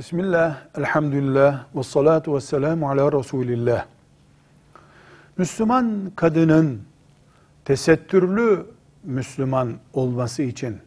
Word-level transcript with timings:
Bismillah, 0.00 0.58
elhamdülillah, 0.78 1.64
ve 1.76 1.82
salatu 1.82 2.34
ve 2.34 2.40
selamu 2.40 2.90
ala 2.90 3.12
Resulillah. 3.12 3.86
Müslüman 5.38 6.12
kadının 6.16 6.82
tesettürlü 7.64 8.66
Müslüman 9.04 9.78
olması 9.92 10.42
için 10.42 10.78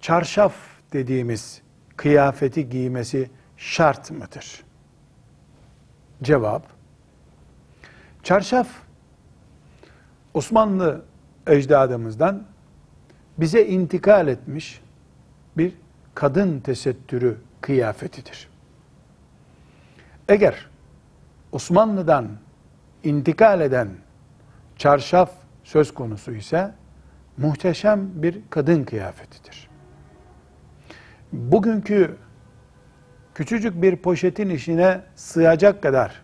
çarşaf 0.00 0.54
dediğimiz 0.92 1.62
kıyafeti 1.96 2.68
giymesi 2.68 3.30
şart 3.56 4.10
mıdır? 4.10 4.64
Cevap, 6.22 6.66
çarşaf 8.22 8.68
Osmanlı 10.34 11.02
ecdadımızdan 11.46 12.42
bize 13.38 13.66
intikal 13.66 14.28
etmiş 14.28 14.80
bir 15.56 15.72
kadın 16.14 16.60
tesettürü 16.60 17.36
kıyafetidir. 17.64 18.48
Eğer 20.28 20.70
Osmanlı'dan 21.52 22.28
intikal 23.04 23.60
eden 23.60 23.88
çarşaf 24.76 25.30
söz 25.64 25.94
konusu 25.94 26.32
ise 26.32 26.74
muhteşem 27.36 28.22
bir 28.22 28.40
kadın 28.50 28.84
kıyafetidir. 28.84 29.68
Bugünkü 31.32 32.16
küçücük 33.34 33.82
bir 33.82 33.96
poşetin 33.96 34.50
içine 34.50 35.00
sığacak 35.14 35.82
kadar 35.82 36.22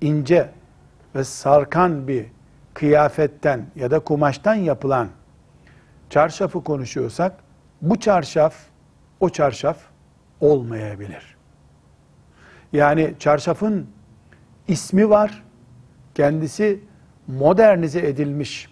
ince 0.00 0.50
ve 1.14 1.24
sarkan 1.24 2.08
bir 2.08 2.26
kıyafetten 2.74 3.66
ya 3.76 3.90
da 3.90 4.00
kumaştan 4.00 4.54
yapılan 4.54 5.08
çarşafı 6.10 6.64
konuşuyorsak 6.64 7.32
bu 7.82 8.00
çarşaf 8.00 8.54
o 9.20 9.28
çarşaf 9.28 9.93
olmayabilir. 10.44 11.36
Yani 12.72 13.14
çarşafın 13.18 13.86
ismi 14.68 15.10
var, 15.10 15.42
kendisi 16.14 16.80
modernize 17.26 18.00
edilmiş 18.00 18.68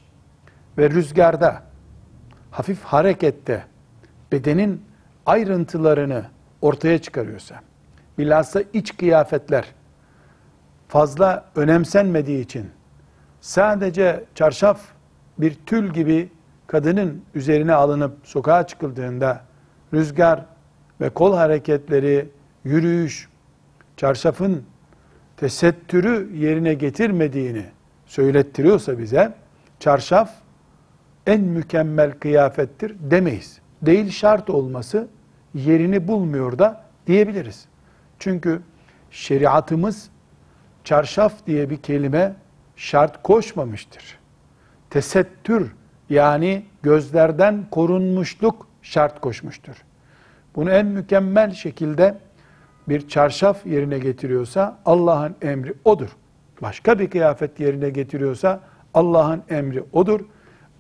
ve 0.78 0.90
rüzgarda, 0.90 1.62
hafif 2.50 2.84
harekette 2.84 3.64
bedenin 4.32 4.82
ayrıntılarını 5.26 6.24
ortaya 6.60 6.98
çıkarıyorsa, 7.02 7.60
bilhassa 8.18 8.62
iç 8.72 8.96
kıyafetler 8.96 9.64
fazla 10.88 11.44
önemsenmediği 11.56 12.44
için 12.44 12.70
sadece 13.40 14.24
çarşaf 14.34 14.80
bir 15.38 15.54
tül 15.66 15.92
gibi 15.92 16.32
kadının 16.66 17.24
üzerine 17.34 17.74
alınıp 17.74 18.16
sokağa 18.24 18.66
çıkıldığında 18.66 19.44
rüzgar 19.94 20.51
ve 21.02 21.10
kol 21.10 21.34
hareketleri, 21.34 22.28
yürüyüş, 22.64 23.28
çarşafın 23.96 24.64
tesettürü 25.36 26.36
yerine 26.36 26.74
getirmediğini 26.74 27.64
söylettiriyorsa 28.06 28.98
bize, 28.98 29.34
çarşaf 29.80 30.30
en 31.26 31.40
mükemmel 31.40 32.12
kıyafettir 32.12 32.96
demeyiz. 32.98 33.58
Değil 33.82 34.10
şart 34.10 34.50
olması 34.50 35.08
yerini 35.54 36.08
bulmuyor 36.08 36.58
da 36.58 36.84
diyebiliriz. 37.06 37.64
Çünkü 38.18 38.60
şeriatımız 39.10 40.10
çarşaf 40.84 41.46
diye 41.46 41.70
bir 41.70 41.76
kelime 41.76 42.34
şart 42.76 43.22
koşmamıştır. 43.22 44.18
Tesettür 44.90 45.72
yani 46.10 46.64
gözlerden 46.82 47.66
korunmuşluk 47.70 48.66
şart 48.82 49.20
koşmuştur. 49.20 49.74
Bunu 50.56 50.70
en 50.70 50.86
mükemmel 50.86 51.50
şekilde 51.50 52.14
bir 52.88 53.08
çarşaf 53.08 53.66
yerine 53.66 53.98
getiriyorsa 53.98 54.78
Allah'ın 54.84 55.34
emri 55.42 55.74
odur. 55.84 56.08
Başka 56.62 56.98
bir 56.98 57.10
kıyafet 57.10 57.60
yerine 57.60 57.90
getiriyorsa 57.90 58.60
Allah'ın 58.94 59.42
emri 59.50 59.84
odur. 59.92 60.20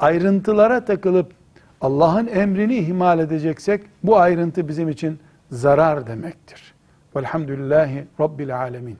Ayrıntılara 0.00 0.84
takılıp 0.84 1.32
Allah'ın 1.80 2.26
emrini 2.26 2.76
ihmal 2.76 3.18
edeceksek 3.18 3.84
bu 4.02 4.18
ayrıntı 4.18 4.68
bizim 4.68 4.88
için 4.88 5.18
zarar 5.50 6.06
demektir. 6.06 6.74
Velhamdülillahi 7.16 8.04
Rabbil 8.20 8.56
Alemin. 8.56 8.98